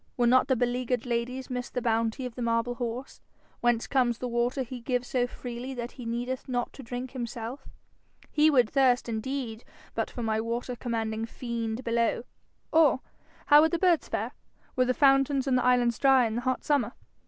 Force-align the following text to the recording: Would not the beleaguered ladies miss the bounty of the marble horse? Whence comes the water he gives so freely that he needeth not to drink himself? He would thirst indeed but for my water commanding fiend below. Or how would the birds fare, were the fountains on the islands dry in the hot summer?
Would 0.17 0.29
not 0.29 0.47
the 0.47 0.55
beleaguered 0.55 1.05
ladies 1.05 1.51
miss 1.51 1.69
the 1.69 1.79
bounty 1.79 2.25
of 2.25 2.33
the 2.33 2.41
marble 2.41 2.73
horse? 2.73 3.21
Whence 3.59 3.85
comes 3.85 4.17
the 4.17 4.27
water 4.27 4.63
he 4.63 4.81
gives 4.81 5.07
so 5.07 5.27
freely 5.27 5.75
that 5.75 5.91
he 5.91 6.07
needeth 6.07 6.49
not 6.49 6.73
to 6.73 6.81
drink 6.81 7.11
himself? 7.11 7.67
He 8.31 8.49
would 8.49 8.67
thirst 8.67 9.07
indeed 9.07 9.63
but 9.93 10.09
for 10.09 10.23
my 10.23 10.41
water 10.41 10.75
commanding 10.75 11.25
fiend 11.27 11.83
below. 11.83 12.23
Or 12.73 13.01
how 13.45 13.61
would 13.61 13.69
the 13.69 13.77
birds 13.77 14.07
fare, 14.09 14.31
were 14.75 14.85
the 14.85 14.95
fountains 14.95 15.47
on 15.47 15.53
the 15.53 15.63
islands 15.63 15.99
dry 15.99 16.25
in 16.25 16.33
the 16.33 16.41
hot 16.41 16.63
summer? 16.63 16.93